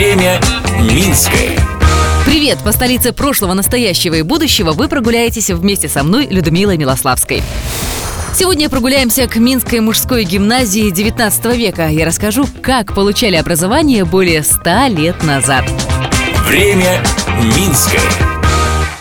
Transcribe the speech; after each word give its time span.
Время 0.00 0.40
Минское. 0.80 1.58
Привет! 2.24 2.56
По 2.64 2.72
столице 2.72 3.12
прошлого, 3.12 3.52
настоящего 3.52 4.14
и 4.14 4.22
будущего 4.22 4.72
вы 4.72 4.88
прогуляетесь 4.88 5.50
вместе 5.50 5.90
со 5.90 6.02
мной, 6.02 6.26
Людмилой 6.26 6.78
Милославской. 6.78 7.42
Сегодня 8.34 8.70
прогуляемся 8.70 9.28
к 9.28 9.36
Минской 9.36 9.80
мужской 9.80 10.24
гимназии 10.24 10.88
19 10.88 11.44
века. 11.54 11.88
Я 11.88 12.06
расскажу, 12.06 12.46
как 12.62 12.94
получали 12.94 13.36
образование 13.36 14.06
более 14.06 14.42
100 14.42 14.86
лет 14.86 15.22
назад. 15.22 15.66
Время 16.46 17.02
Минское. 17.54 18.29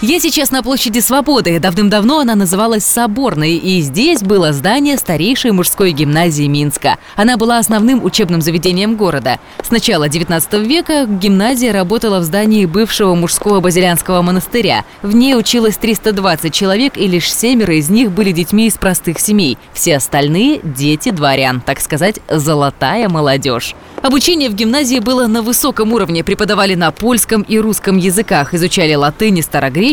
Я 0.01 0.21
сейчас 0.21 0.49
на 0.51 0.63
площади 0.63 0.99
Свободы. 0.99 1.59
Давным-давно 1.59 2.19
она 2.19 2.33
называлась 2.33 2.85
Соборной, 2.85 3.55
и 3.57 3.81
здесь 3.81 4.21
было 4.21 4.53
здание 4.53 4.97
старейшей 4.97 5.51
мужской 5.51 5.91
гимназии 5.91 6.47
Минска. 6.47 6.97
Она 7.17 7.35
была 7.35 7.57
основным 7.57 8.05
учебным 8.05 8.41
заведением 8.41 8.95
города. 8.95 9.39
С 9.61 9.71
начала 9.71 10.07
19 10.07 10.53
века 10.65 11.05
гимназия 11.05 11.73
работала 11.73 12.19
в 12.19 12.23
здании 12.23 12.63
бывшего 12.65 13.13
мужского 13.13 13.59
базилянского 13.59 14.21
монастыря. 14.21 14.85
В 15.01 15.13
ней 15.13 15.35
училось 15.35 15.75
320 15.75 16.53
человек, 16.53 16.95
и 16.95 17.05
лишь 17.05 17.29
семеро 17.29 17.75
из 17.75 17.89
них 17.89 18.11
были 18.11 18.31
детьми 18.31 18.67
из 18.67 18.75
простых 18.75 19.19
семей. 19.19 19.57
Все 19.73 19.97
остальные– 19.97 20.61
дети 20.63 21.11
дворян, 21.11 21.59
так 21.59 21.81
сказать, 21.81 22.21
золотая 22.29 23.09
молодежь. 23.09 23.75
Обучение 24.01 24.49
в 24.49 24.53
гимназии 24.55 24.99
было 24.99 25.27
на 25.27 25.41
высоком 25.41 25.91
уровне. 25.91 26.23
Преподавали 26.23 26.75
на 26.75 26.89
польском 26.91 27.41
и 27.41 27.59
русском 27.59 27.97
языках, 27.97 28.53
изучали 28.53 28.93
латынь 28.93 29.39
и 29.39 29.41
старогреческий, 29.41 29.88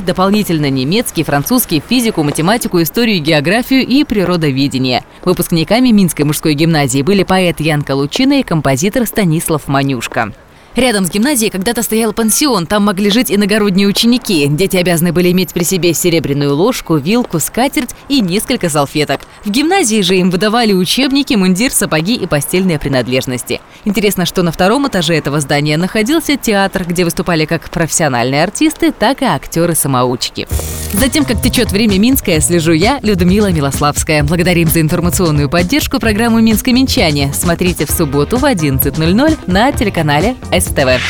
дополнительно 0.00 0.70
немецкий, 0.70 1.22
французский, 1.22 1.80
физику, 1.86 2.22
математику, 2.24 2.82
историю, 2.82 3.22
географию 3.22 3.86
и 3.86 4.02
природоведение. 4.02 5.04
Выпускниками 5.24 5.90
Минской 5.90 6.24
мужской 6.24 6.54
гимназии 6.54 7.02
были 7.02 7.22
поэт 7.22 7.60
Ян 7.60 7.82
Калучина 7.82 8.40
и 8.40 8.42
композитор 8.42 9.06
Станислав 9.06 9.68
Манюшка. 9.68 10.32
Рядом 10.76 11.06
с 11.06 11.10
гимназией 11.10 11.50
когда-то 11.50 11.82
стоял 11.82 12.12
пансион, 12.12 12.66
там 12.66 12.84
могли 12.84 13.10
жить 13.10 13.32
иногородние 13.32 13.88
ученики. 13.88 14.46
Дети 14.46 14.76
обязаны 14.76 15.10
были 15.10 15.32
иметь 15.32 15.54
при 15.54 15.64
себе 15.64 15.94
серебряную 15.94 16.54
ложку, 16.54 16.96
вилку, 16.96 17.40
скатерть 17.40 17.94
и 18.08 18.20
несколько 18.20 18.68
салфеток. 18.68 19.22
В 19.46 19.50
гимназии 19.50 20.02
же 20.02 20.16
им 20.16 20.30
выдавали 20.30 20.74
учебники, 20.74 21.32
мундир, 21.32 21.72
сапоги 21.72 22.14
и 22.14 22.26
постельные 22.26 22.78
принадлежности. 22.78 23.62
Интересно, 23.86 24.26
что 24.26 24.42
на 24.42 24.52
втором 24.52 24.86
этаже 24.86 25.14
этого 25.14 25.40
здания 25.40 25.78
находился 25.78 26.36
театр, 26.36 26.84
где 26.86 27.04
выступали 27.04 27.46
как 27.46 27.70
профессиональные 27.70 28.42
артисты, 28.42 28.92
так 28.92 29.22
и 29.22 29.24
актеры-самоучки. 29.24 30.46
Затем, 30.92 31.24
как 31.24 31.42
течет 31.42 31.72
время 31.72 31.98
Минское, 31.98 32.40
слежу 32.40 32.72
я, 32.72 33.00
Людмила 33.02 33.50
Милославская. 33.50 34.22
Благодарим 34.24 34.68
за 34.68 34.80
информационную 34.80 35.48
поддержку 35.48 35.98
программу 35.98 36.40
«Минское 36.40 36.74
Минчане». 36.74 37.32
Смотрите 37.34 37.86
в 37.86 37.90
субботу 37.90 38.36
в 38.36 38.44
11.00 38.44 39.38
на 39.46 39.72
телеканале 39.72 40.36
СТВ. 40.66 41.00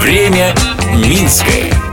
Время 0.00 0.52
Минское. 0.96 1.87